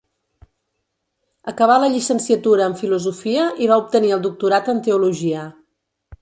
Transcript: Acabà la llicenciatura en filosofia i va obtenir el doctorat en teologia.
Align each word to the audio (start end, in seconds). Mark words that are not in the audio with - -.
Acabà 1.51 1.75
la 1.83 1.89
llicenciatura 1.95 2.69
en 2.71 2.77
filosofia 2.79 3.45
i 3.65 3.69
va 3.73 3.79
obtenir 3.83 4.11
el 4.19 4.25
doctorat 4.25 4.73
en 4.75 4.83
teologia. 4.89 5.47